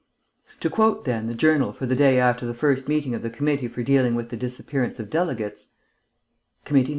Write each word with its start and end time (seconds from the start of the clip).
To 0.61 0.69
quote, 0.71 1.05
then, 1.05 1.27
the 1.27 1.35
Journal 1.35 1.71
for 1.73 1.85
the 1.85 1.95
day 1.95 2.17
after 2.17 2.47
the 2.47 2.55
first 2.55 2.87
meeting 2.87 3.13
of 3.13 3.21
the 3.21 3.29
Committee 3.29 3.67
for 3.67 3.83
Dealing 3.83 4.15
with 4.15 4.29
the 4.29 4.35
Disappearance 4.35 4.99
of 4.99 5.11
Delegates: 5.11 5.73
"Committee 6.65 6.89
No. 6.89 6.89